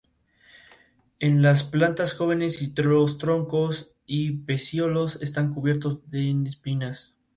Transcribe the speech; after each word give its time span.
La 1.19 1.53
tormenta 1.53 2.01
adquirió 2.01 2.17
características 2.17 3.17
tropicales 3.19 3.95
y 4.07 4.31
Hortensia 4.31 4.81
fue 4.81 4.87
nombrada 4.87 5.79
al 5.85 6.01
día 6.09 6.51
siguiente. 6.51 6.97